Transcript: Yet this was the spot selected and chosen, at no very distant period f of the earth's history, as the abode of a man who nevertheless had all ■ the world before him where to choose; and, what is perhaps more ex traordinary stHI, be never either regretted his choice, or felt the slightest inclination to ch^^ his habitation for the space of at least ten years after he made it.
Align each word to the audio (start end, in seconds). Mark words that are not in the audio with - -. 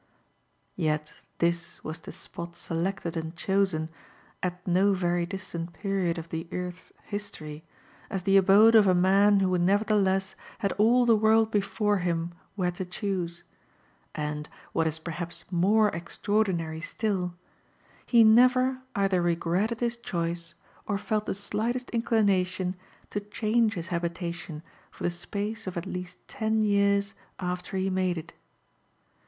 Yet 0.75 1.13
this 1.37 1.83
was 1.83 1.99
the 1.99 2.11
spot 2.11 2.55
selected 2.55 3.15
and 3.15 3.35
chosen, 3.35 3.91
at 4.41 4.65
no 4.65 4.95
very 4.95 5.27
distant 5.27 5.73
period 5.73 6.17
f 6.17 6.25
of 6.25 6.31
the 6.31 6.47
earth's 6.51 6.91
history, 7.03 7.63
as 8.09 8.23
the 8.23 8.35
abode 8.35 8.73
of 8.73 8.87
a 8.87 8.95
man 8.95 9.41
who 9.41 9.55
nevertheless 9.59 10.33
had 10.57 10.71
all 10.79 11.03
■ 11.03 11.05
the 11.05 11.15
world 11.15 11.51
before 11.51 11.99
him 11.99 12.33
where 12.55 12.71
to 12.71 12.83
choose; 12.83 13.43
and, 14.15 14.49
what 14.73 14.87
is 14.87 14.97
perhaps 14.97 15.45
more 15.51 15.95
ex 15.95 16.17
traordinary 16.17 16.81
stHI, 16.81 17.35
be 18.11 18.23
never 18.23 18.81
either 18.95 19.21
regretted 19.21 19.81
his 19.81 19.97
choice, 19.97 20.55
or 20.87 20.97
felt 20.97 21.27
the 21.27 21.35
slightest 21.35 21.91
inclination 21.91 22.75
to 23.11 23.19
ch^^ 23.21 23.71
his 23.75 23.89
habitation 23.89 24.63
for 24.89 25.03
the 25.03 25.11
space 25.11 25.67
of 25.67 25.77
at 25.77 25.85
least 25.85 26.17
ten 26.27 26.63
years 26.63 27.13
after 27.39 27.77
he 27.77 27.91
made 27.91 28.17
it. 28.17 28.33